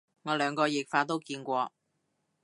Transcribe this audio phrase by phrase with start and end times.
[0.23, 1.71] 我兩個譯法都見過